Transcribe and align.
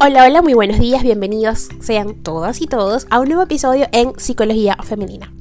Hola, 0.00 0.26
hola, 0.26 0.42
muy 0.42 0.54
buenos 0.54 0.78
días, 0.78 1.02
bienvenidos 1.02 1.70
sean 1.80 2.22
todas 2.22 2.60
y 2.60 2.68
todos 2.68 3.08
a 3.10 3.18
un 3.18 3.26
nuevo 3.26 3.42
episodio 3.42 3.88
en 3.90 4.12
Psicología 4.16 4.76
Femenina. 4.84 5.34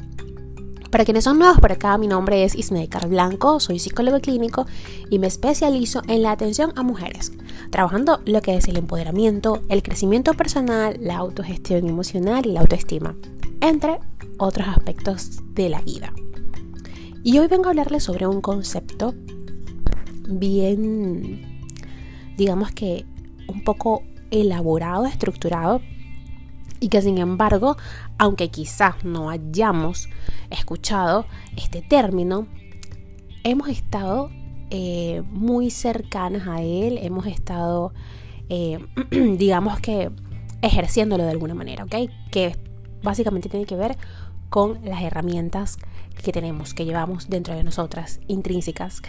Para 0.89 1.05
quienes 1.05 1.25
son 1.25 1.37
nuevos 1.37 1.59
por 1.59 1.71
acá, 1.71 1.95
mi 1.99 2.07
nombre 2.07 2.43
es 2.43 2.55
Isneikar 2.55 3.07
Blanco, 3.07 3.59
soy 3.59 3.77
psicólogo 3.77 4.19
clínico 4.19 4.65
y 5.11 5.19
me 5.19 5.27
especializo 5.27 6.01
en 6.07 6.23
la 6.23 6.31
atención 6.31 6.73
a 6.75 6.81
mujeres, 6.81 7.33
trabajando 7.69 8.19
lo 8.25 8.41
que 8.41 8.55
es 8.55 8.67
el 8.67 8.77
empoderamiento, 8.77 9.61
el 9.69 9.83
crecimiento 9.83 10.33
personal, 10.33 10.97
la 11.01 11.17
autogestión 11.17 11.87
emocional 11.87 12.47
y 12.47 12.53
la 12.53 12.61
autoestima, 12.61 13.15
entre 13.61 13.99
otros 14.39 14.67
aspectos 14.69 15.39
de 15.53 15.69
la 15.69 15.81
vida. 15.81 16.13
Y 17.23 17.37
hoy 17.37 17.45
vengo 17.45 17.67
a 17.67 17.69
hablarles 17.69 18.03
sobre 18.03 18.25
un 18.25 18.41
concepto 18.41 19.13
bien, 20.27 21.61
digamos 22.37 22.71
que 22.71 23.05
un 23.47 23.63
poco 23.63 24.01
elaborado, 24.31 25.05
estructurado, 25.05 25.81
y 26.79 26.89
que 26.89 27.01
sin 27.01 27.17
embargo, 27.17 27.77
aunque 28.17 28.49
quizás 28.49 29.03
no 29.03 29.29
hayamos 29.29 30.09
escuchado 30.49 31.25
este 31.55 31.81
término, 31.81 32.47
hemos 33.43 33.69
estado 33.69 34.29
eh, 34.69 35.23
muy 35.31 35.71
cercanas 35.71 36.47
a 36.47 36.61
él, 36.61 36.99
hemos 37.01 37.25
estado, 37.25 37.93
eh, 38.49 38.79
digamos 39.11 39.79
que, 39.79 40.11
ejerciéndolo 40.61 41.23
de 41.23 41.31
alguna 41.31 41.55
manera, 41.55 41.83
¿ok? 41.83 41.95
Que 42.31 42.55
básicamente 43.03 43.49
tiene 43.49 43.65
que 43.65 43.75
ver 43.75 43.97
con 44.49 44.79
las 44.83 45.01
herramientas 45.01 45.77
que 46.23 46.31
tenemos, 46.31 46.73
que 46.73 46.85
llevamos 46.85 47.29
dentro 47.29 47.55
de 47.55 47.63
nosotras, 47.63 48.19
intrínsecas, 48.27 49.01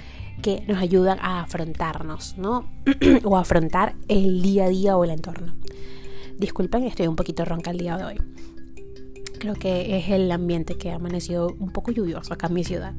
que 0.43 0.65
nos 0.69 0.79
ayudan 0.79 1.19
a 1.21 1.41
afrontarnos, 1.41 2.37
¿no? 2.39 2.69
o 3.25 3.37
afrontar 3.37 3.95
el 4.09 4.43
día 4.43 4.67
a 4.67 4.69
día 4.69 4.97
o 4.97 5.05
el 5.05 5.11
entorno. 5.11 5.55
Disculpen, 6.39 6.85
estoy 6.85 7.07
un 7.07 7.17
poquito 7.17 7.45
ronca 7.45 7.71
el 7.71 7.79
día 7.79 7.97
de 7.97 8.05
hoy. 8.05 8.21
Creo 9.39 9.55
que 9.55 9.99
es 9.99 10.09
el 10.11 10.31
ambiente 10.31 10.77
que 10.77 10.91
ha 10.91 10.97
amanecido 10.97 11.55
un 11.59 11.71
poco 11.71 11.91
lluvioso 11.91 12.35
acá 12.35 12.49
en 12.49 12.55
mi 12.55 12.65
ciudad. 12.65 12.95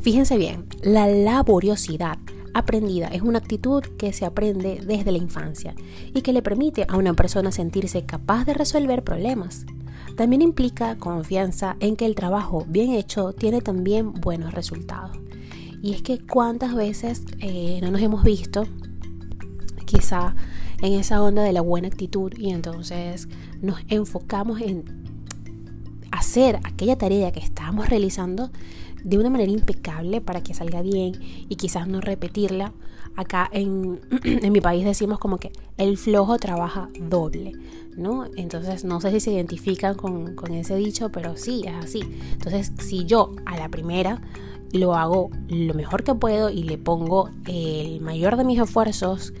Fíjense 0.00 0.38
bien, 0.38 0.66
la 0.82 1.06
laboriosidad 1.06 2.18
aprendida 2.54 3.08
es 3.08 3.22
una 3.22 3.38
actitud 3.38 3.82
que 3.98 4.12
se 4.12 4.24
aprende 4.24 4.80
desde 4.84 5.12
la 5.12 5.18
infancia 5.18 5.74
y 6.14 6.22
que 6.22 6.32
le 6.32 6.42
permite 6.42 6.86
a 6.88 6.96
una 6.96 7.14
persona 7.14 7.52
sentirse 7.52 8.04
capaz 8.04 8.44
de 8.44 8.54
resolver 8.54 9.04
problemas, 9.04 9.66
también 10.20 10.42
implica 10.42 10.98
confianza 10.98 11.78
en 11.80 11.96
que 11.96 12.04
el 12.04 12.14
trabajo 12.14 12.66
bien 12.68 12.90
hecho 12.90 13.32
tiene 13.32 13.62
también 13.62 14.12
buenos 14.12 14.52
resultados. 14.52 15.16
Y 15.80 15.94
es 15.94 16.02
que 16.02 16.18
cuántas 16.18 16.74
veces 16.74 17.24
eh, 17.38 17.78
no 17.80 17.90
nos 17.90 18.02
hemos 18.02 18.22
visto 18.22 18.66
quizá 19.86 20.34
en 20.82 20.92
esa 20.92 21.22
onda 21.22 21.42
de 21.42 21.54
la 21.54 21.62
buena 21.62 21.88
actitud 21.88 22.34
y 22.36 22.50
entonces 22.50 23.30
nos 23.62 23.78
enfocamos 23.88 24.60
en 24.60 24.84
hacer 26.10 26.60
aquella 26.64 26.98
tarea 26.98 27.32
que 27.32 27.40
estábamos 27.40 27.88
realizando 27.88 28.50
de 29.02 29.16
una 29.16 29.30
manera 29.30 29.50
impecable 29.50 30.20
para 30.20 30.42
que 30.42 30.52
salga 30.52 30.82
bien 30.82 31.14
y 31.48 31.56
quizás 31.56 31.88
no 31.88 32.02
repetirla. 32.02 32.74
Acá 33.16 33.48
en, 33.52 34.00
mi 34.50 34.60
país 34.60 34.84
decimos 34.84 35.18
como 35.18 35.38
que 35.38 35.52
el 35.76 35.96
flojo 35.98 36.38
trabaja 36.38 36.88
doble, 37.00 37.52
¿no? 37.96 38.26
Entonces 38.36 38.84
no 38.84 39.00
sé 39.00 39.10
si 39.10 39.20
se 39.20 39.32
identifican 39.32 39.94
con, 39.94 40.34
con 40.34 40.52
ese 40.52 40.76
dicho, 40.76 41.10
pero 41.10 41.36
sí, 41.36 41.62
es 41.66 41.74
así. 41.74 42.02
Entonces 42.32 42.72
si 42.78 43.04
yo 43.04 43.34
a 43.46 43.56
la 43.56 43.68
primera 43.68 44.20
lo 44.72 44.94
hago 44.94 45.30
lo 45.48 45.74
mejor 45.74 46.04
que 46.04 46.14
puedo 46.14 46.50
y 46.50 46.62
le 46.62 46.78
pongo 46.78 47.30
el 47.46 48.00
mayor 48.00 48.36
de 48.36 48.44
mis 48.44 48.60
esfuerzos, 48.60 49.32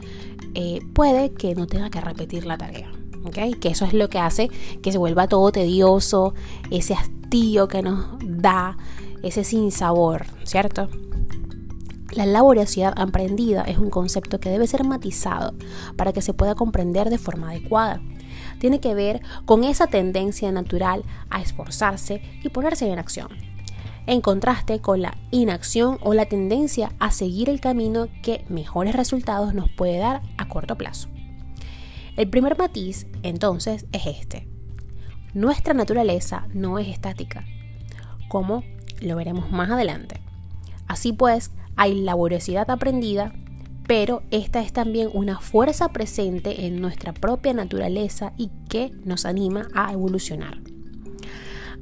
eh, 0.54 0.80
puede 0.92 1.30
que 1.30 1.54
no 1.54 1.66
tenga 1.66 1.90
que 1.90 2.00
repetir 2.00 2.46
la 2.46 2.58
tarea. 2.58 2.90
¿okay? 3.24 3.52
Que 3.54 3.68
eso 3.68 3.84
es 3.84 3.92
lo 3.92 4.08
que 4.08 4.18
hace 4.18 4.50
que 4.82 4.92
se 4.92 4.98
vuelva 4.98 5.28
todo 5.28 5.52
tedioso, 5.52 6.34
ese 6.70 6.94
hastío 6.94 7.68
que 7.68 7.82
nos 7.82 8.06
da 8.20 8.76
ese 9.22 9.44
sinsabor, 9.44 10.26
¿cierto? 10.44 10.88
La 12.12 12.26
laboriosidad 12.26 12.92
aprendida 12.96 13.62
es 13.62 13.78
un 13.78 13.88
concepto 13.88 14.40
que 14.40 14.50
debe 14.50 14.66
ser 14.66 14.84
matizado 14.84 15.54
para 15.96 16.12
que 16.12 16.22
se 16.22 16.34
pueda 16.34 16.54
comprender 16.56 17.08
de 17.08 17.18
forma 17.18 17.50
adecuada. 17.50 18.00
Tiene 18.58 18.80
que 18.80 18.94
ver 18.94 19.22
con 19.44 19.62
esa 19.62 19.86
tendencia 19.86 20.50
natural 20.50 21.04
a 21.30 21.40
esforzarse 21.40 22.20
y 22.42 22.48
ponerse 22.48 22.90
en 22.90 22.98
acción, 22.98 23.28
en 24.06 24.20
contraste 24.20 24.80
con 24.80 25.02
la 25.02 25.16
inacción 25.30 25.98
o 26.02 26.14
la 26.14 26.26
tendencia 26.26 26.92
a 26.98 27.12
seguir 27.12 27.48
el 27.48 27.60
camino 27.60 28.08
que 28.22 28.44
mejores 28.48 28.96
resultados 28.96 29.54
nos 29.54 29.70
puede 29.70 29.98
dar 29.98 30.22
a 30.36 30.48
corto 30.48 30.76
plazo. 30.76 31.08
El 32.16 32.28
primer 32.28 32.58
matiz, 32.58 33.06
entonces, 33.22 33.86
es 33.92 34.06
este. 34.06 34.48
Nuestra 35.32 35.74
naturaleza 35.74 36.48
no 36.52 36.80
es 36.80 36.88
estática, 36.88 37.44
como 38.28 38.64
lo 39.00 39.14
veremos 39.14 39.52
más 39.52 39.70
adelante. 39.70 40.20
Así 40.88 41.12
pues, 41.12 41.52
hay 41.76 42.00
laboriosidad 42.00 42.70
aprendida, 42.70 43.32
pero 43.86 44.22
esta 44.30 44.60
es 44.60 44.72
también 44.72 45.08
una 45.12 45.40
fuerza 45.40 45.88
presente 45.88 46.66
en 46.66 46.80
nuestra 46.80 47.12
propia 47.12 47.52
naturaleza 47.52 48.32
y 48.36 48.50
que 48.68 48.92
nos 49.04 49.26
anima 49.26 49.68
a 49.74 49.92
evolucionar. 49.92 50.60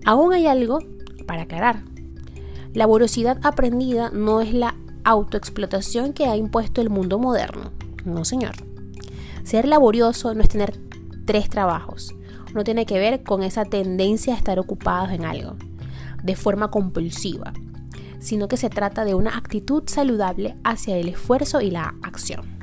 Aún 0.04 0.32
hay 0.32 0.47
algo 0.47 0.78
para 1.27 1.43
aclarar. 1.43 1.82
Laboriosidad 2.72 3.38
aprendida 3.43 4.10
no 4.10 4.41
es 4.41 4.54
la 4.54 4.75
autoexplotación 5.04 6.12
que 6.12 6.27
ha 6.27 6.37
impuesto 6.37 6.81
el 6.81 6.91
mundo 6.91 7.19
moderno. 7.19 7.72
No, 8.04 8.25
señor. 8.25 8.54
Ser 9.43 9.66
laborioso 9.66 10.34
no 10.34 10.43
es 10.43 10.48
tener 10.48 10.78
tres 11.27 11.48
trabajos. 11.48 12.15
No 12.54 12.65
tiene 12.65 12.87
que 12.87 12.98
ver 12.98 13.22
con 13.22 13.43
esa 13.43 13.65
tendencia 13.65 14.34
a 14.34 14.37
estar 14.37 14.59
ocupados 14.59 15.10
en 15.10 15.25
algo 15.25 15.56
de 16.22 16.37
forma 16.37 16.71
compulsiva, 16.71 17.53
sino 18.20 18.48
que 18.48 18.56
se 18.56 18.70
trata 18.70 19.04
de 19.04 19.14
una 19.14 19.36
actitud 19.36 19.84
saludable 19.86 20.56
hacia 20.64 20.96
el 20.96 21.08
esfuerzo 21.08 21.60
y 21.60 21.70
la 21.70 21.94
acción. 22.02 22.58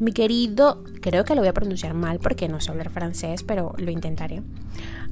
Mi 0.00 0.12
querido, 0.12 0.84
creo 1.00 1.24
que 1.24 1.34
lo 1.34 1.40
voy 1.40 1.48
a 1.48 1.54
pronunciar 1.54 1.94
mal 1.94 2.20
porque 2.20 2.48
no 2.48 2.60
sé 2.60 2.70
hablar 2.70 2.90
francés, 2.90 3.42
pero 3.42 3.74
lo 3.78 3.90
intentaré. 3.90 4.42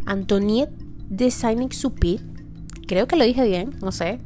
Antoniette 0.04 0.72
de 1.08 1.30
Saint-Exupéry, 1.30 2.20
creo 2.86 3.08
que 3.08 3.16
lo 3.16 3.24
dije 3.24 3.44
bien, 3.44 3.74
no 3.82 3.90
sé. 3.90 4.20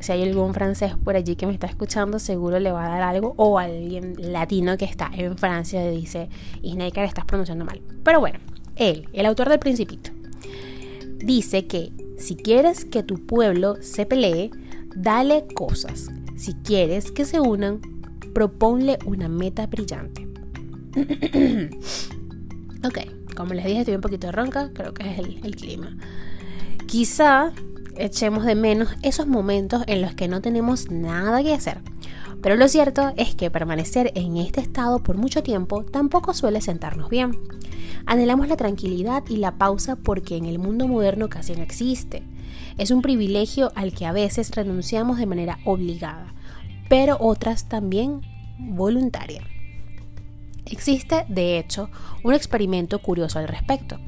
Si 0.00 0.12
hay 0.12 0.22
algún 0.22 0.54
francés 0.54 0.92
por 1.02 1.16
allí 1.16 1.34
que 1.36 1.46
me 1.46 1.52
está 1.52 1.66
escuchando, 1.66 2.18
seguro 2.18 2.60
le 2.60 2.70
va 2.70 2.86
a 2.86 2.88
dar 2.88 3.02
algo. 3.02 3.34
O 3.36 3.58
alguien 3.58 4.14
latino 4.18 4.76
que 4.76 4.84
está 4.84 5.10
en 5.12 5.36
Francia 5.38 5.90
y 5.90 5.96
dice, 5.96 6.28
Isnaker, 6.62 7.04
estás 7.04 7.24
pronunciando 7.24 7.64
mal. 7.64 7.80
Pero 8.04 8.20
bueno, 8.20 8.38
él, 8.76 9.08
el 9.12 9.26
autor 9.26 9.48
del 9.48 9.58
Principito, 9.58 10.10
dice 11.18 11.66
que 11.66 11.92
si 12.18 12.36
quieres 12.36 12.84
que 12.84 13.02
tu 13.02 13.24
pueblo 13.26 13.76
se 13.80 14.04
pelee, 14.04 14.50
dale 14.94 15.46
cosas. 15.54 16.10
Si 16.36 16.54
quieres 16.54 17.10
que 17.10 17.24
se 17.24 17.40
unan, 17.40 17.80
proponle 18.34 18.98
una 19.06 19.28
meta 19.28 19.66
brillante. 19.66 20.28
ok, 22.84 22.98
como 23.36 23.54
les 23.54 23.64
dije, 23.64 23.80
estoy 23.80 23.94
un 23.94 24.00
poquito 24.00 24.32
ronca, 24.32 24.70
creo 24.72 24.92
que 24.94 25.10
es 25.10 25.18
el, 25.18 25.40
el 25.44 25.56
clima. 25.56 25.96
Quizá 26.86 27.52
echemos 27.96 28.44
de 28.44 28.54
menos 28.54 28.90
esos 29.02 29.26
momentos 29.26 29.82
en 29.86 30.02
los 30.02 30.14
que 30.14 30.28
no 30.28 30.40
tenemos 30.40 30.90
nada 30.90 31.42
que 31.42 31.54
hacer. 31.54 31.80
Pero 32.42 32.56
lo 32.56 32.68
cierto 32.68 33.12
es 33.16 33.34
que 33.34 33.50
permanecer 33.50 34.12
en 34.14 34.36
este 34.36 34.60
estado 34.60 35.02
por 35.02 35.16
mucho 35.16 35.42
tiempo 35.42 35.84
tampoco 35.84 36.34
suele 36.34 36.60
sentarnos 36.60 37.10
bien. 37.10 37.38
Anhelamos 38.08 38.48
la 38.48 38.56
tranquilidad 38.56 39.22
y 39.28 39.36
la 39.36 39.58
pausa 39.58 39.94
porque 39.94 40.38
en 40.38 40.46
el 40.46 40.58
mundo 40.58 40.88
moderno 40.88 41.28
casi 41.28 41.52
no 41.52 41.60
existe. 41.60 42.22
Es 42.78 42.90
un 42.90 43.02
privilegio 43.02 43.70
al 43.74 43.92
que 43.92 44.06
a 44.06 44.12
veces 44.12 44.50
renunciamos 44.56 45.18
de 45.18 45.26
manera 45.26 45.58
obligada, 45.66 46.32
pero 46.88 47.18
otras 47.20 47.68
también 47.68 48.22
voluntaria. 48.58 49.42
Existe, 50.64 51.26
de 51.28 51.58
hecho, 51.58 51.90
un 52.24 52.32
experimento 52.32 52.98
curioso 53.00 53.40
al 53.40 53.46
respecto. 53.46 53.98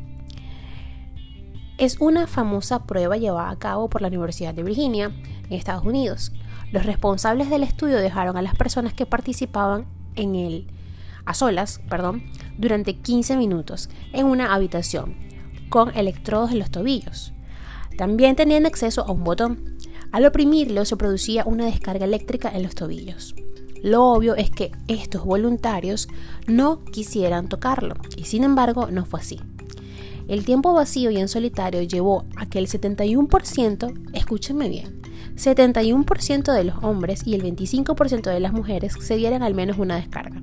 Es 1.76 2.00
una 2.00 2.26
famosa 2.26 2.86
prueba 2.86 3.18
llevada 3.18 3.50
a 3.50 3.58
cabo 3.58 3.90
por 3.90 4.00
la 4.00 4.08
Universidad 4.08 4.54
de 4.54 4.62
Virginia, 4.62 5.12
en 5.44 5.52
Estados 5.52 5.84
Unidos. 5.84 6.32
Los 6.72 6.86
responsables 6.86 7.50
del 7.50 7.64
estudio 7.64 7.98
dejaron 7.98 8.38
a 8.38 8.42
las 8.42 8.54
personas 8.54 8.94
que 8.94 9.04
participaban 9.04 9.84
en 10.14 10.36
el 10.36 10.68
a 11.26 11.34
solas, 11.34 11.80
perdón, 11.88 12.24
durante 12.60 12.94
15 12.94 13.36
minutos 13.36 13.88
en 14.12 14.26
una 14.26 14.54
habitación 14.54 15.16
con 15.70 15.96
electrodos 15.96 16.52
en 16.52 16.58
los 16.58 16.70
tobillos. 16.70 17.32
También 17.96 18.36
tenían 18.36 18.66
acceso 18.66 19.04
a 19.06 19.12
un 19.12 19.24
botón. 19.24 19.78
Al 20.12 20.26
oprimirlo 20.26 20.84
se 20.84 20.96
producía 20.96 21.44
una 21.44 21.66
descarga 21.66 22.04
eléctrica 22.04 22.50
en 22.54 22.62
los 22.62 22.74
tobillos. 22.74 23.34
Lo 23.82 24.04
obvio 24.04 24.36
es 24.36 24.50
que 24.50 24.72
estos 24.88 25.24
voluntarios 25.24 26.08
no 26.46 26.84
quisieran 26.84 27.48
tocarlo, 27.48 27.94
y 28.16 28.24
sin 28.24 28.44
embargo 28.44 28.90
no 28.90 29.06
fue 29.06 29.20
así. 29.20 29.40
El 30.28 30.44
tiempo 30.44 30.74
vacío 30.74 31.10
y 31.10 31.16
en 31.18 31.28
solitario 31.28 31.82
llevó 31.82 32.24
a 32.36 32.46
que 32.46 32.58
el 32.58 32.68
71%, 32.68 34.10
escúchenme 34.12 34.68
bien, 34.68 35.00
71% 35.36 36.52
de 36.52 36.64
los 36.64 36.84
hombres 36.84 37.26
y 37.26 37.34
el 37.34 37.42
25% 37.42 38.30
de 38.30 38.40
las 38.40 38.52
mujeres 38.52 38.94
se 39.00 39.16
dieran 39.16 39.42
al 39.42 39.54
menos 39.54 39.78
una 39.78 39.96
descarga. 39.96 40.39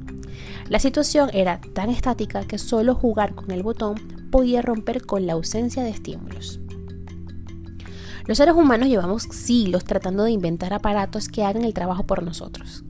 La 0.69 0.79
situación 0.79 1.29
era 1.33 1.61
tan 1.73 1.89
estática 1.89 2.45
que 2.45 2.57
solo 2.57 2.95
jugar 2.95 3.35
con 3.35 3.51
el 3.51 3.63
botón 3.63 3.95
podía 4.31 4.61
romper 4.61 5.05
con 5.05 5.25
la 5.25 5.33
ausencia 5.33 5.83
de 5.83 5.89
estímulos. 5.89 6.59
Los 8.25 8.39
seres 8.39 8.55
humanos 8.55 8.89
llevamos 8.89 9.23
siglos 9.23 9.85
tratando 9.85 10.25
de 10.25 10.31
inventar 10.31 10.73
aparatos 10.73 11.29
que 11.29 11.45
hagan 11.45 11.63
el 11.63 11.73
trabajo 11.73 12.05
por 12.05 12.23
nosotros. 12.23 12.83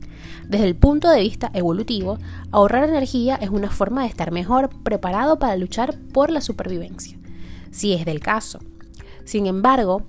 Desde 0.48 0.66
el 0.66 0.76
punto 0.76 1.10
de 1.10 1.22
vista 1.22 1.52
evolutivo, 1.54 2.18
ahorrar 2.52 2.90
energía 2.90 3.36
es 3.36 3.50
una 3.50 3.70
forma 3.70 4.02
de 4.02 4.08
estar 4.08 4.32
mejor 4.32 4.70
preparado 4.82 5.38
para 5.38 5.56
luchar 5.56 5.96
por 6.14 6.32
la 6.32 6.42
supervivencia, 6.42 7.20
si 7.70 7.94
es 7.94 8.06
del 8.06 8.20
caso. 8.20 8.60
Sin 9.26 9.46
embargo, 9.46 10.04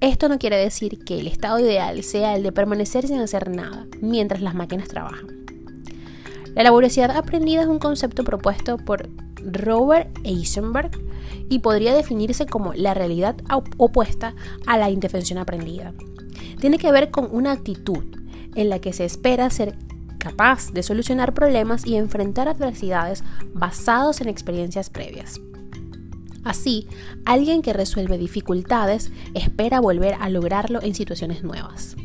esto 0.00 0.28
no 0.28 0.38
quiere 0.38 0.56
decir 0.56 1.02
que 1.04 1.20
el 1.20 1.28
estado 1.28 1.60
ideal 1.60 2.02
sea 2.02 2.36
el 2.36 2.42
de 2.42 2.52
permanecer 2.52 3.06
sin 3.06 3.20
hacer 3.20 3.48
nada 3.48 3.86
mientras 4.02 4.42
las 4.42 4.54
máquinas 4.54 4.88
trabajan. 4.88 5.43
La 6.54 6.62
laboriosidad 6.62 7.10
aprendida 7.10 7.62
es 7.62 7.68
un 7.68 7.78
concepto 7.78 8.22
propuesto 8.22 8.78
por 8.78 9.08
Robert 9.44 10.08
Eisenberg 10.24 10.90
y 11.48 11.58
podría 11.58 11.94
definirse 11.94 12.46
como 12.46 12.72
la 12.74 12.94
realidad 12.94 13.36
opuesta 13.76 14.34
a 14.66 14.78
la 14.78 14.90
indefensión 14.90 15.38
aprendida. 15.38 15.92
Tiene 16.60 16.78
que 16.78 16.92
ver 16.92 17.10
con 17.10 17.28
una 17.30 17.52
actitud 17.52 18.04
en 18.54 18.68
la 18.68 18.78
que 18.78 18.92
se 18.92 19.04
espera 19.04 19.50
ser 19.50 19.76
capaz 20.18 20.72
de 20.72 20.82
solucionar 20.82 21.34
problemas 21.34 21.86
y 21.86 21.96
enfrentar 21.96 22.48
adversidades 22.48 23.24
basados 23.52 24.20
en 24.20 24.28
experiencias 24.28 24.90
previas. 24.90 25.40
Así, 26.44 26.86
alguien 27.24 27.62
que 27.62 27.72
resuelve 27.72 28.16
dificultades 28.16 29.10
espera 29.34 29.80
volver 29.80 30.14
a 30.20 30.28
lograrlo 30.28 30.80
en 30.82 30.94
situaciones 30.94 31.42
nuevas. 31.42 31.96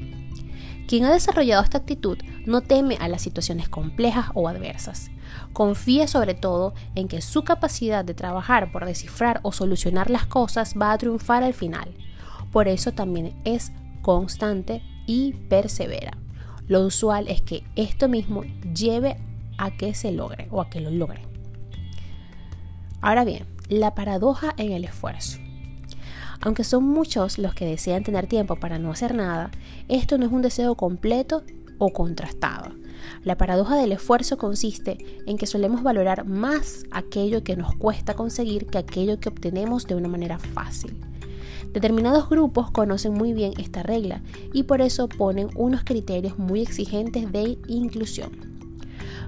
Quien 0.90 1.06
ha 1.06 1.12
desarrollado 1.12 1.62
esta 1.62 1.78
actitud 1.78 2.18
no 2.48 2.62
teme 2.62 2.98
a 3.00 3.08
las 3.08 3.22
situaciones 3.22 3.70
complejas 3.70 4.32
o 4.34 4.48
adversas. 4.48 5.12
Confía 5.54 6.08
sobre 6.08 6.34
todo 6.34 6.74
en 6.96 7.08
que 7.08 7.22
su 7.22 7.44
capacidad 7.44 8.04
de 8.04 8.16
trabajar 8.16 8.72
por 8.72 8.88
descifrar 8.88 9.40
o 9.44 9.52
solucionar 9.52 10.10
las 10.10 10.26
cosas 10.26 10.74
va 10.82 10.92
a 10.92 10.98
triunfar 10.98 11.44
al 11.44 11.54
final. 11.54 11.94
Por 12.52 12.68
eso 12.68 12.92
también 12.92 13.40
es 13.46 13.72
constante 14.02 14.82
y 15.06 15.34
persevera. 15.34 16.18
Lo 16.68 16.82
usual 16.82 17.28
es 17.28 17.44
que 17.44 17.64
esto 17.76 18.10
mismo 18.10 18.42
lleve 18.74 19.18
a 19.60 19.70
que 19.70 19.94
se 19.94 20.12
logre 20.12 20.48
o 20.50 20.60
a 20.60 20.72
que 20.72 20.82
lo 20.82 20.90
logre. 20.90 21.22
Ahora 23.00 23.26
bien, 23.26 23.46
la 23.68 23.94
paradoja 23.94 24.56
en 24.58 24.72
el 24.72 24.86
esfuerzo. 24.86 25.38
Aunque 26.42 26.64
son 26.64 26.86
muchos 26.86 27.38
los 27.38 27.54
que 27.54 27.66
desean 27.66 28.04
tener 28.04 28.28
tiempo 28.28 28.56
para 28.56 28.80
no 28.80 28.92
hacer 28.92 29.14
nada, 29.14 29.52
esto 29.88 30.18
no 30.18 30.26
es 30.26 30.32
un 30.32 30.42
deseo 30.42 30.76
completo 30.76 31.44
o 31.78 31.92
contrastado. 31.92 32.74
La 33.24 33.38
paradoja 33.38 33.76
del 33.76 33.92
esfuerzo 33.92 34.38
consiste 34.38 34.98
en 35.26 35.38
que 35.38 35.48
solemos 35.48 35.84
valorar 35.84 36.26
más 36.26 36.84
aquello 36.92 37.44
que 37.44 37.58
nos 37.58 37.76
cuesta 37.76 38.14
conseguir 38.14 38.68
que 38.68 38.78
aquello 38.78 39.20
que 39.20 39.30
obtenemos 39.30 39.88
de 39.88 39.96
una 39.96 40.08
manera 40.08 40.40
fácil. 40.40 40.98
Determinados 41.74 42.30
grupos 42.30 42.72
conocen 42.72 43.14
muy 43.14 43.34
bien 43.34 43.54
esta 43.58 43.84
regla 43.84 44.22
y 44.54 44.64
por 44.64 44.82
eso 44.82 45.08
ponen 45.08 45.50
unos 45.56 45.84
criterios 45.84 46.38
muy 46.40 46.62
exigentes 46.62 47.32
de 47.32 47.58
inclusión. 47.68 48.32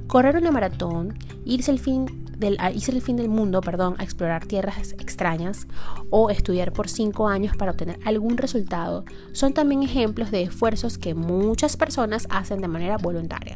Correr 0.07 0.37
una 0.37 0.51
maratón, 0.51 1.17
irse 1.45 1.71
el 1.71 1.79
fin 1.79 2.20
del, 2.41 2.57
a 2.59 2.71
irse 2.71 2.91
el 2.91 3.01
fin 3.01 3.15
del 3.15 3.29
mundo, 3.29 3.61
perdón, 3.61 3.95
a 3.99 4.03
explorar 4.03 4.45
tierras 4.45 4.91
extrañas 4.99 5.67
o 6.09 6.29
estudiar 6.29 6.73
por 6.73 6.89
cinco 6.89 7.29
años 7.29 7.55
para 7.55 7.71
obtener 7.71 7.99
algún 8.03 8.37
resultado, 8.37 9.05
son 9.31 9.53
también 9.53 9.83
ejemplos 9.83 10.31
de 10.31 10.41
esfuerzos 10.41 10.97
que 10.97 11.13
muchas 11.13 11.77
personas 11.77 12.27
hacen 12.29 12.59
de 12.59 12.67
manera 12.67 12.97
voluntaria. 12.97 13.55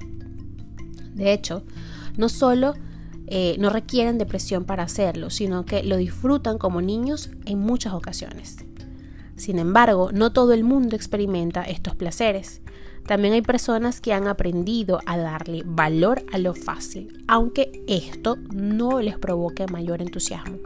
De 1.13 1.33
hecho, 1.33 1.63
no 2.15 2.29
solo 2.29 2.75
eh, 3.27 3.55
no 3.59 3.69
requieren 3.69 4.17
de 4.17 4.25
presión 4.25 4.65
para 4.65 4.83
hacerlo, 4.83 5.29
sino 5.29 5.65
que 5.65 5.83
lo 5.83 5.97
disfrutan 5.97 6.57
como 6.57 6.81
niños 6.81 7.31
en 7.45 7.59
muchas 7.59 7.93
ocasiones. 7.93 8.57
Sin 9.35 9.59
embargo, 9.59 10.11
no 10.13 10.31
todo 10.31 10.53
el 10.53 10.63
mundo 10.63 10.95
experimenta 10.95 11.63
estos 11.63 11.95
placeres 11.95 12.61
también 13.05 13.35
hay 13.35 13.41
personas 13.41 14.01
que 14.01 14.13
han 14.13 14.27
aprendido 14.27 14.99
a 15.05 15.17
darle 15.17 15.61
valor 15.63 16.23
a 16.33 16.37
lo 16.39 16.55
fácil, 16.55 17.23
aunque 17.27 17.83
esto 17.87 18.37
no 18.51 18.99
les 18.99 19.17
provoque 19.17 19.67
mayor 19.67 20.01
entusiasmo. 20.01 20.57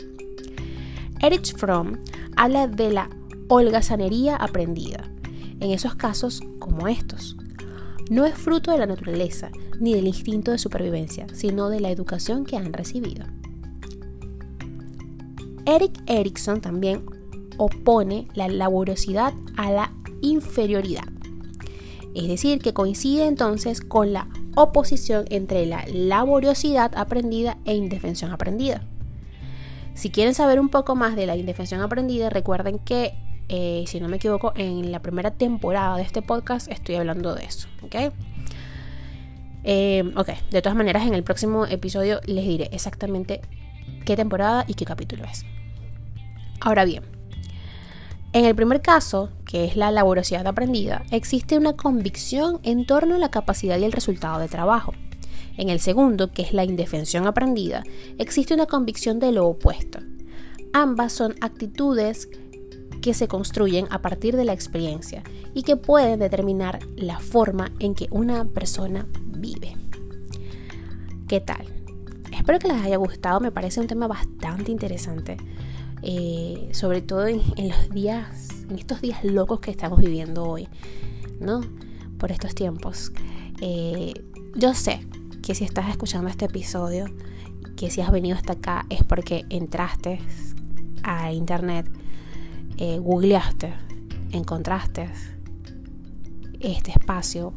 Erich 1.21 1.56
Fromm 1.57 1.97
habla 2.38 2.68
de 2.68 2.91
la 2.91 3.09
holgazanería 3.50 4.38
aprendida, 4.38 5.03
en 5.59 5.71
esos 5.71 5.95
casos 5.95 6.41
como 6.59 6.88
estos. 6.88 7.36
No 8.09 8.25
es 8.25 8.36
fruto 8.36 8.71
de 8.71 8.77
la 8.77 8.86
naturaleza 8.86 9.51
ni 9.80 9.94
del 9.94 10.07
instinto 10.07 10.51
de 10.51 10.57
supervivencia, 10.57 11.27
sino 11.33 11.69
de 11.69 11.81
la 11.81 11.91
educación 11.91 12.45
que 12.45 12.56
han 12.56 12.71
recibido. 12.71 13.25
Eric 15.65 16.01
Erickson 16.07 16.62
también 16.62 17.03
opone 17.57 18.27
la 18.33 18.47
laboriosidad 18.47 19.33
a 19.57 19.71
la 19.71 19.94
inferioridad. 20.21 21.19
Es 22.16 22.28
decir, 22.28 22.60
que 22.60 22.74
coincide 22.74 23.28
entonces 23.28 23.82
con 23.82 24.14
la 24.14 24.28
oposición 24.56 25.26
entre 25.30 25.66
la 25.66 25.86
laboriosidad 25.88 26.92
aprendida 26.96 27.58
e 27.66 27.76
indefensión 27.76 28.32
aprendida. 28.32 28.82
Si 29.94 30.10
quieren 30.10 30.34
saber 30.34 30.60
un 30.60 30.70
poco 30.70 30.96
más 30.96 31.16
de 31.16 31.26
la 31.26 31.36
indefensión 31.36 31.82
aprendida, 31.82 32.30
recuerden 32.30 32.80
que, 32.80 33.14
eh, 33.50 33.84
si 33.88 34.00
no 34.00 34.08
me 34.08 34.18
equivoco, 34.18 34.54
en 34.56 34.92
la 34.92 35.02
primera 35.02 35.32
temporada 35.32 35.98
de 35.98 36.04
este 36.04 36.22
podcast 36.22 36.72
estoy 36.72 36.96
hablando 36.96 37.36
de 37.36 37.46
eso. 37.46 37.68
Eh, 39.64 40.04
ok, 40.16 40.30
de 40.52 40.62
todas 40.62 40.78
maneras, 40.78 41.06
en 41.06 41.14
el 41.14 41.24
próximo 41.24 41.66
episodio 41.66 42.22
les 42.26 42.46
diré 42.46 42.70
exactamente 42.72 43.42
qué 44.06 44.16
temporada 44.16 44.64
y 44.68 44.74
qué 44.74 44.86
capítulo 44.86 45.26
es. 45.26 45.46
Ahora 46.62 46.86
bien, 46.86 47.04
en 48.31 48.46
el 48.46 48.54
primer 48.54 48.81
caso, 48.81 49.30
que 49.46 49.66
es 49.66 49.76
la 49.76 49.90
laboriosidad 49.90 50.46
aprendida, 50.46 51.04
existe 51.10 51.58
una 51.58 51.74
convicción 51.74 52.60
en 52.62 52.86
torno 52.86 53.16
a 53.16 53.18
la 53.18 53.31
capacidad 53.31 53.80
y 53.80 53.84
el 53.84 53.92
resultado 53.92 54.40
de 54.40 54.48
trabajo. 54.48 54.94
En 55.58 55.70
el 55.70 55.80
segundo, 55.80 56.31
que 56.31 56.44
es 56.44 56.54
la 56.54 56.64
indefensión 56.64 57.26
aprendida, 57.26 57.84
existe 58.20 58.54
una 58.54 58.68
convicción 58.68 59.20
de 59.20 59.31
lo 59.31 59.48
opuesto. 59.48 60.00
Ambas 60.74 61.12
son 61.12 61.36
actitudes 61.42 62.30
que 63.02 63.16
se 63.16 63.28
construyen 63.28 63.88
a 63.90 64.02
partir 64.04 64.36
de 64.36 64.46
la 64.46 64.54
experiencia 64.54 65.24
y 65.56 65.64
que 65.64 65.75
pueden 65.75 66.20
determinar 66.20 66.80
la 66.96 67.20
forma 67.20 67.72
en 67.80 67.96
que 67.96 68.08
una 68.12 68.46
persona 68.46 69.08
vive. 69.25 69.75
¿Qué 71.27 71.42
tal? 71.42 71.65
Espero 72.32 72.60
que 72.60 72.68
les 72.68 72.84
haya 72.84 72.98
gustado, 72.98 73.39
me 73.39 73.51
parece 73.51 73.82
un 73.82 73.88
tema 73.88 74.08
bastante 74.08 74.72
interesante 74.72 75.38
eh, 76.01 76.70
sobre 76.74 77.01
todo 77.01 77.27
en, 77.27 77.41
los 77.70 77.89
días, 77.89 78.50
en 78.70 78.77
estos 78.77 79.01
días 79.01 79.24
locos 79.24 79.60
que 79.60 79.72
estamos 79.72 80.00
viviendo 80.00 80.46
hoy, 80.46 80.68
¿no? 81.39 81.62
Por 82.18 82.32
estos 82.32 82.56
tiempos. 82.56 83.12
Eh, 83.62 84.13
yo 84.56 84.74
sé 84.74 85.06
que 85.41 85.56
si 85.56 85.63
estás 85.63 85.89
escuchando 85.89 86.29
este 86.29 86.46
episodio, 86.46 87.06
que 87.75 87.89
si 87.89 88.01
has 88.01 88.12
venido 88.12 88.36
hasta 88.36 88.53
acá 88.53 88.86
es 88.89 89.03
porque 89.03 89.46
entraste 89.50 90.20
a 91.03 91.32
internet, 91.32 91.89
eh, 92.77 92.98
googleaste, 93.00 93.74
encontraste 94.32 95.10
este 96.60 96.91
espacio 96.91 97.53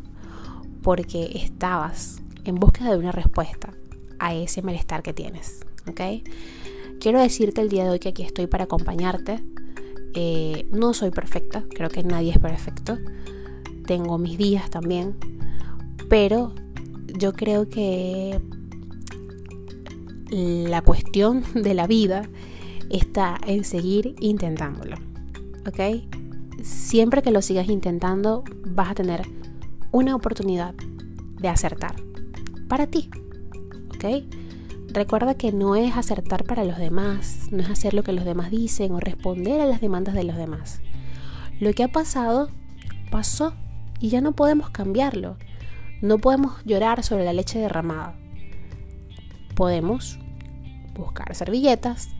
porque 0.82 1.32
estabas 1.34 2.22
en 2.44 2.56
búsqueda 2.56 2.90
de 2.90 2.98
una 2.98 3.12
respuesta 3.12 3.72
a 4.18 4.34
ese 4.34 4.62
malestar 4.62 5.02
que 5.02 5.12
tienes, 5.12 5.60
¿ok? 5.88 6.00
Quiero 7.02 7.20
decirte 7.20 7.60
el 7.60 7.68
día 7.68 7.82
de 7.82 7.90
hoy 7.90 7.98
que 7.98 8.10
aquí 8.10 8.22
estoy 8.22 8.46
para 8.46 8.62
acompañarte. 8.62 9.42
Eh, 10.14 10.68
no 10.70 10.94
soy 10.94 11.10
perfecta, 11.10 11.64
creo 11.74 11.88
que 11.88 12.04
nadie 12.04 12.30
es 12.30 12.38
perfecto. 12.38 12.96
Tengo 13.86 14.18
mis 14.18 14.38
días 14.38 14.70
también, 14.70 15.16
pero 16.08 16.54
yo 17.18 17.32
creo 17.32 17.68
que 17.68 18.40
la 20.30 20.82
cuestión 20.82 21.42
de 21.60 21.74
la 21.74 21.88
vida 21.88 22.30
está 22.88 23.36
en 23.48 23.64
seguir 23.64 24.14
intentándolo. 24.20 24.94
¿Ok? 25.66 26.04
Siempre 26.62 27.20
que 27.22 27.32
lo 27.32 27.42
sigas 27.42 27.68
intentando, 27.68 28.44
vas 28.64 28.92
a 28.92 28.94
tener 28.94 29.22
una 29.90 30.14
oportunidad 30.14 30.72
de 31.40 31.48
acertar 31.48 31.96
para 32.68 32.86
ti. 32.86 33.10
¿Ok? 33.96 34.22
Recuerda 34.92 35.34
que 35.34 35.52
no 35.52 35.74
es 35.74 35.96
acertar 35.96 36.44
para 36.44 36.64
los 36.64 36.76
demás, 36.76 37.48
no 37.50 37.62
es 37.62 37.70
hacer 37.70 37.94
lo 37.94 38.02
que 38.02 38.12
los 38.12 38.26
demás 38.26 38.50
dicen 38.50 38.92
o 38.92 39.00
responder 39.00 39.58
a 39.62 39.64
las 39.64 39.80
demandas 39.80 40.14
de 40.14 40.22
los 40.22 40.36
demás. 40.36 40.82
Lo 41.60 41.72
que 41.72 41.82
ha 41.82 41.88
pasado, 41.88 42.50
pasó 43.10 43.54
y 44.00 44.10
ya 44.10 44.20
no 44.20 44.32
podemos 44.32 44.68
cambiarlo. 44.68 45.38
No 46.02 46.18
podemos 46.18 46.62
llorar 46.66 47.02
sobre 47.04 47.24
la 47.24 47.32
leche 47.32 47.58
derramada. 47.58 48.18
Podemos 49.54 50.18
buscar 50.94 51.34
servilletas, 51.34 52.10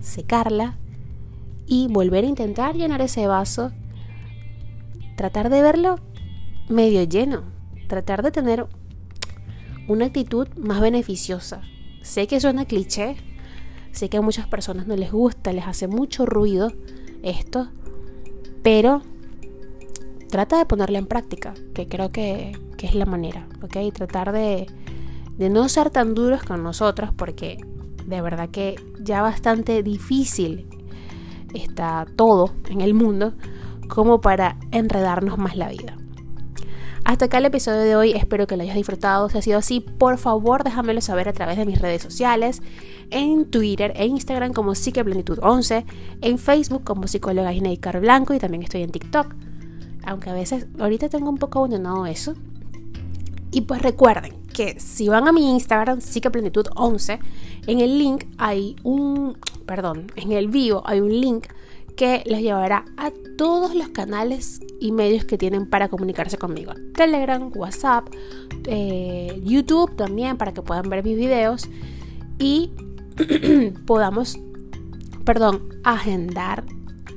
secarla 0.00 0.78
y 1.66 1.88
volver 1.88 2.24
a 2.24 2.28
intentar 2.28 2.74
llenar 2.74 3.02
ese 3.02 3.26
vaso. 3.26 3.70
Tratar 5.16 5.50
de 5.50 5.60
verlo 5.60 5.96
medio 6.70 7.02
lleno. 7.02 7.42
Tratar 7.86 8.22
de 8.22 8.30
tener 8.30 8.66
una 9.88 10.06
actitud 10.06 10.48
más 10.56 10.80
beneficiosa. 10.80 11.60
Sé 12.04 12.26
que 12.26 12.38
suena 12.38 12.66
cliché, 12.66 13.16
sé 13.92 14.10
que 14.10 14.18
a 14.18 14.20
muchas 14.20 14.46
personas 14.46 14.86
no 14.86 14.94
les 14.94 15.10
gusta, 15.10 15.54
les 15.54 15.66
hace 15.66 15.88
mucho 15.88 16.26
ruido 16.26 16.70
esto, 17.22 17.70
pero 18.62 19.00
trata 20.28 20.58
de 20.58 20.66
ponerla 20.66 20.98
en 20.98 21.06
práctica, 21.06 21.54
que 21.72 21.88
creo 21.88 22.10
que, 22.10 22.52
es 22.84 22.94
la 22.94 23.06
manera, 23.06 23.48
¿ok? 23.62 23.78
Tratar 23.94 24.32
de, 24.32 24.66
de 25.38 25.48
no 25.48 25.70
ser 25.70 25.88
tan 25.88 26.12
duros 26.12 26.42
con 26.42 26.62
nosotros, 26.62 27.08
porque 27.16 27.56
de 28.04 28.20
verdad 28.20 28.50
que 28.50 28.76
ya 29.00 29.22
bastante 29.22 29.82
difícil 29.82 30.68
está 31.54 32.04
todo 32.14 32.50
en 32.68 32.82
el 32.82 32.92
mundo 32.92 33.32
como 33.88 34.20
para 34.20 34.58
enredarnos 34.70 35.38
más 35.38 35.56
la 35.56 35.70
vida. 35.70 35.96
Hasta 37.04 37.26
acá 37.26 37.36
el 37.36 37.44
episodio 37.44 37.80
de 37.80 37.96
hoy, 37.96 38.12
espero 38.12 38.46
que 38.46 38.56
lo 38.56 38.62
hayas 38.62 38.76
disfrutado. 38.76 39.28
Si 39.28 39.36
ha 39.36 39.42
sido 39.42 39.58
así, 39.58 39.80
por 39.80 40.16
favor 40.16 40.64
déjamelo 40.64 41.02
saber 41.02 41.28
a 41.28 41.34
través 41.34 41.58
de 41.58 41.66
mis 41.66 41.78
redes 41.78 42.00
sociales, 42.00 42.62
en 43.10 43.44
Twitter 43.50 43.92
e 43.94 44.06
Instagram 44.06 44.54
como 44.54 44.72
Psiqueplenitud11, 44.72 45.84
en 46.22 46.38
Facebook 46.38 46.82
como 46.82 47.06
psicóloga 47.06 47.52
Car 47.78 48.00
Blanco 48.00 48.32
y 48.32 48.38
también 48.38 48.62
estoy 48.62 48.82
en 48.82 48.90
TikTok. 48.90 49.34
Aunque 50.06 50.30
a 50.30 50.32
veces 50.32 50.66
ahorita 50.78 51.10
tengo 51.10 51.28
un 51.28 51.36
poco 51.36 51.58
abandonado 51.58 52.06
eso. 52.06 52.34
Y 53.50 53.60
pues 53.60 53.82
recuerden 53.82 54.42
que 54.54 54.80
si 54.80 55.08
van 55.08 55.28
a 55.28 55.32
mi 55.32 55.50
Instagram, 55.50 55.98
Psiqueplenitud11, 55.98 57.18
en 57.66 57.80
el 57.80 57.98
link 57.98 58.24
hay 58.38 58.76
un, 58.82 59.36
perdón, 59.66 60.10
en 60.16 60.32
el 60.32 60.48
vivo 60.48 60.82
hay 60.86 61.00
un 61.00 61.20
link 61.20 61.48
que 61.96 62.22
les 62.26 62.40
llevará 62.40 62.84
a 62.96 63.10
todos 63.36 63.74
los 63.74 63.88
canales 63.88 64.60
y 64.80 64.92
medios 64.92 65.24
que 65.24 65.38
tienen 65.38 65.68
para 65.68 65.88
comunicarse 65.88 66.38
conmigo. 66.38 66.72
Telegram, 66.94 67.50
WhatsApp, 67.54 68.08
eh, 68.66 69.40
YouTube 69.44 69.94
también 69.96 70.36
para 70.36 70.52
que 70.52 70.62
puedan 70.62 70.88
ver 70.88 71.04
mis 71.04 71.16
videos 71.16 71.68
y 72.38 72.72
podamos, 73.86 74.38
perdón, 75.24 75.68
agendar 75.84 76.64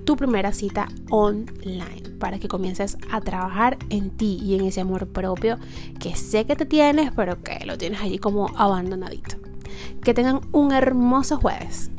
tu 0.05 0.15
primera 0.15 0.53
cita 0.53 0.87
online 1.09 2.03
para 2.19 2.39
que 2.39 2.47
comiences 2.47 2.97
a 3.11 3.21
trabajar 3.21 3.77
en 3.89 4.09
ti 4.09 4.39
y 4.41 4.55
en 4.55 4.65
ese 4.65 4.81
amor 4.81 5.07
propio 5.07 5.57
que 5.99 6.15
sé 6.15 6.45
que 6.45 6.55
te 6.55 6.65
tienes, 6.65 7.11
pero 7.15 7.41
que 7.43 7.65
lo 7.65 7.77
tienes 7.77 8.01
allí 8.01 8.17
como 8.17 8.49
abandonadito. 8.55 9.35
Que 10.01 10.13
tengan 10.13 10.41
un 10.51 10.71
hermoso 10.71 11.37
jueves. 11.37 11.91